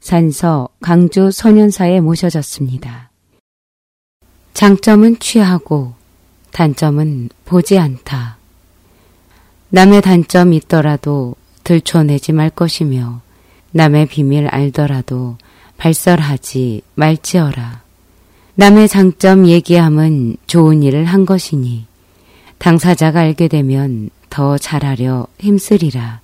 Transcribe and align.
산서 0.00 0.68
강주 0.80 1.30
소년사에 1.30 2.00
모셔졌습니다. 2.00 3.10
장점은 4.54 5.18
취하고 5.18 5.94
단점은 6.52 7.28
보지 7.44 7.78
않다. 7.78 8.38
남의 9.68 10.02
단점 10.02 10.52
있더라도 10.54 11.36
들춰내지 11.64 12.32
말 12.32 12.50
것이며 12.50 13.20
남의 13.72 14.06
비밀 14.06 14.48
알더라도 14.48 15.36
발설하지 15.76 16.82
말지어라. 16.94 17.82
남의 18.54 18.88
장점 18.88 19.46
얘기함은 19.46 20.36
좋은 20.46 20.82
일을 20.82 21.04
한 21.04 21.24
것이니 21.24 21.86
당사자가 22.58 23.20
알게 23.20 23.48
되면 23.48 24.10
더 24.28 24.58
잘하려 24.58 25.26
힘쓰리라. 25.38 26.20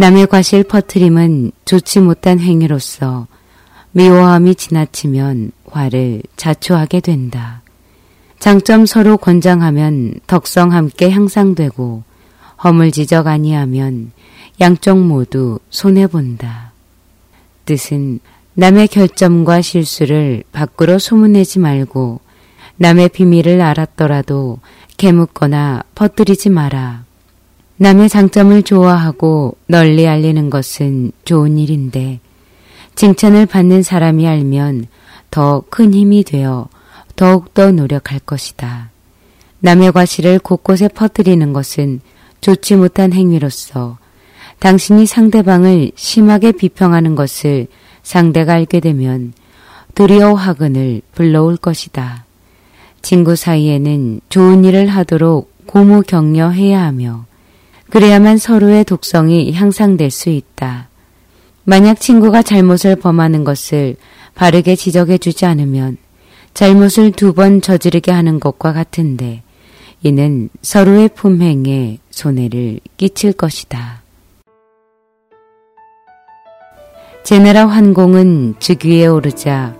남의 0.00 0.28
과실 0.28 0.64
퍼트림은 0.64 1.52
좋지 1.66 2.00
못한 2.00 2.40
행위로서 2.40 3.26
미워함이 3.90 4.54
지나치면 4.54 5.52
화를 5.66 6.22
자초하게 6.36 7.00
된다. 7.00 7.60
장점 8.38 8.86
서로 8.86 9.18
권장하면 9.18 10.20
덕성 10.26 10.72
함께 10.72 11.10
향상되고 11.10 12.02
허물 12.64 12.92
지적 12.92 13.26
아니하면 13.26 14.12
양쪽 14.58 14.98
모두 14.98 15.58
손해본다. 15.68 16.72
뜻은 17.66 18.20
남의 18.54 18.88
결점과 18.88 19.60
실수를 19.60 20.44
밖으로 20.50 20.98
소문내지 20.98 21.58
말고 21.58 22.20
남의 22.76 23.10
비밀을 23.10 23.60
알았더라도 23.60 24.60
개묻거나 24.96 25.82
퍼뜨리지 25.94 26.48
마라. 26.48 27.09
남의 27.82 28.10
장점을 28.10 28.62
좋아하고 28.62 29.56
널리 29.66 30.06
알리는 30.06 30.50
것은 30.50 31.12
좋은 31.24 31.56
일인데 31.56 32.20
칭찬을 32.94 33.46
받는 33.46 33.82
사람이 33.82 34.28
알면 34.28 34.84
더 35.30 35.64
큰 35.70 35.94
힘이 35.94 36.22
되어 36.22 36.68
더욱더 37.16 37.72
노력할 37.72 38.18
것이다. 38.18 38.90
남의 39.60 39.92
과실을 39.92 40.40
곳곳에 40.40 40.88
퍼뜨리는 40.88 41.54
것은 41.54 42.02
좋지 42.42 42.76
못한 42.76 43.14
행위로서 43.14 43.96
당신이 44.58 45.06
상대방을 45.06 45.92
심하게 45.94 46.52
비평하는 46.52 47.14
것을 47.14 47.66
상대가 48.02 48.56
알게 48.56 48.80
되면 48.80 49.32
도리어 49.94 50.34
화근을 50.34 51.00
불러올 51.14 51.56
것이다. 51.56 52.26
친구 53.00 53.36
사이에는 53.36 54.20
좋은 54.28 54.66
일을 54.66 54.86
하도록 54.88 55.50
고무 55.64 56.02
격려해야 56.02 56.82
하며 56.82 57.29
그래야만 57.90 58.38
서로의 58.38 58.84
독성이 58.84 59.52
향상될 59.52 60.10
수 60.10 60.28
있다. 60.30 60.88
만약 61.64 62.00
친구가 62.00 62.42
잘못을 62.42 62.96
범하는 62.96 63.44
것을 63.44 63.96
바르게 64.34 64.76
지적해 64.76 65.18
주지 65.18 65.44
않으면 65.44 65.96
잘못을 66.54 67.12
두 67.12 67.32
번 67.32 67.60
저지르게 67.60 68.10
하는 68.12 68.40
것과 68.40 68.72
같은데 68.72 69.42
이는 70.02 70.48
서로의 70.62 71.10
품행에 71.14 71.98
손해를 72.10 72.80
끼칠 72.96 73.32
것이다. 73.32 74.02
제네라 77.22 77.66
환공은 77.66 78.54
즉위에 78.58 79.06
오르자 79.06 79.76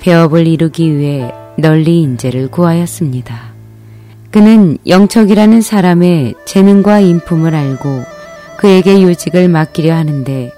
폐업을 0.00 0.46
이루기 0.46 0.96
위해 0.96 1.32
널리 1.56 2.02
인재를 2.02 2.50
구하였습니다. 2.50 3.51
그는 4.32 4.78
영척이라는 4.86 5.60
사람의 5.60 6.34
재능과 6.46 7.00
인품을 7.00 7.54
알고 7.54 8.02
그에게 8.56 9.02
요직을 9.02 9.48
맡기려 9.48 9.94
하는데 9.94 10.50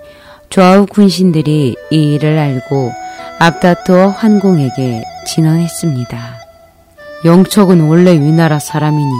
좌우 0.48 0.86
군신들이 0.86 1.74
이 1.90 2.14
일을 2.14 2.38
알고 2.38 2.92
앞다투어 3.40 4.10
환공에게 4.10 5.02
진언했습니다. 5.26 6.18
영척은 7.24 7.80
원래 7.88 8.12
위나라 8.12 8.60
사람이니 8.60 9.10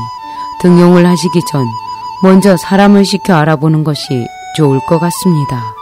등용을 0.63 1.05
하시기 1.05 1.41
전 1.51 1.65
먼저 2.23 2.57
사람을 2.57 3.05
시켜 3.05 3.35
알아보는 3.35 3.83
것이 3.83 4.25
좋을 4.57 4.79
것 4.87 5.01
같습니다. 5.01 5.75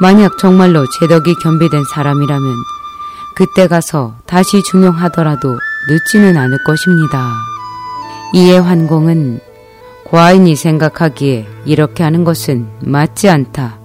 만약 0.00 0.38
정말로 0.38 0.86
제덕이 1.00 1.34
겸비된 1.42 1.82
사람이라면 1.92 2.54
그때 3.34 3.66
가서 3.66 4.14
다시 4.26 4.62
중용하더라도 4.62 5.58
늦지는 5.88 6.36
않을 6.36 6.62
것입니다. 6.64 7.55
이에 8.36 8.58
환공은 8.58 9.40
과인이 10.10 10.56
생각하기에 10.56 11.46
이렇게 11.64 12.02
하는 12.02 12.22
것은 12.22 12.68
맞지 12.80 13.30
않다. 13.30 13.78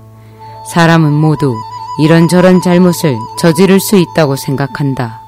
사람은 0.74 1.14
모두 1.14 1.56
이런저런 2.02 2.62
잘못을 2.62 3.16
저지를 3.40 3.80
수 3.80 3.96
있다고 3.96 4.36
생각한다. 4.36 5.22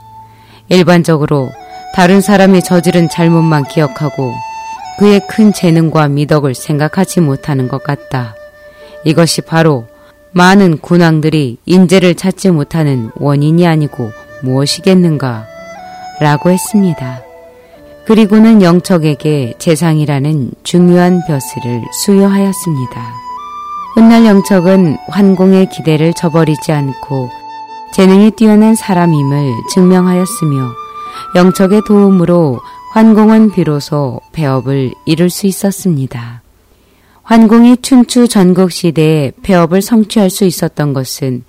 일반적으로 0.68 1.50
다른 1.96 2.20
사람이 2.20 2.64
저지른 2.64 3.08
잘못만 3.08 3.64
기억하고 3.64 4.34
그의 5.00 5.22
큰 5.30 5.54
재능과 5.54 6.10
미덕을 6.10 6.54
생각하지 6.54 7.22
못하는 7.22 7.70
것 7.70 7.82
같다. 7.82 8.36
이것이 9.06 9.40
바로 9.40 9.88
많은 10.32 10.80
군왕들이 10.80 11.60
인재를 11.66 12.16
찾지 12.16 12.52
못하는 12.52 13.10
원인이 13.16 13.66
아니고 13.66 14.12
무엇이겠는가? 14.42 15.48
라고 16.20 16.50
했습니다. 16.50 17.23
그리고는 18.06 18.62
영척에게 18.62 19.54
재상이라는 19.60 20.52
중요한 20.64 21.22
벼슬을 21.26 21.82
수여하였습니다. 22.04 23.14
훗날 23.94 24.26
영척은 24.26 24.98
환공의 25.08 25.70
기대를 25.70 26.14
저버리지 26.14 26.74
않고 26.74 27.30
재능이 27.94 28.32
뛰어난 28.32 28.76
사람임을 28.76 29.54
증명하였으며 29.74 30.72
영척의 31.36 31.84
도움으로 31.88 32.60
환공은 32.92 33.52
비로소 33.52 34.20
폐업을 34.34 34.94
이룰 35.06 35.30
수 35.30 35.48
있었습니다. 35.48 36.42
환공이 37.24 37.78
춘추 37.78 38.28
전국 38.28 38.72
시대에 38.72 39.32
폐업을 39.44 39.82
성취할 39.82 40.30
수 40.30 40.44
있었던 40.44 40.92
것은 40.92 41.46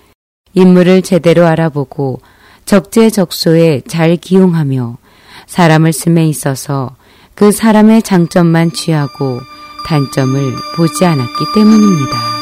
인물을 0.53 1.03
제대로 1.03 1.47
알아보고 1.47 2.21
적재적소에 2.65 3.83
잘 3.89 4.17
기용하며 4.17 4.99
사람을 5.47 5.93
씀에 5.93 6.27
있어서 6.27 6.91
그 7.35 7.53
사람의 7.53 8.03
장점만 8.03 8.73
취하고 8.73 9.41
단점을 9.87 10.41
보지 10.77 11.05
않았기 11.05 11.45
때문입니다. 11.55 12.35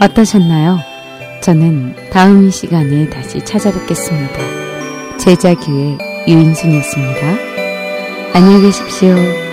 어떠셨나요? 0.00 0.78
저는 1.42 1.94
다음 2.10 2.50
시간에 2.50 3.08
다시 3.10 3.44
찾아뵙겠습니다. 3.44 4.38
제자교의 5.18 5.98
유인순이었습니다. 6.26 7.20
안녕히 8.32 8.62
계십시오. 8.62 9.49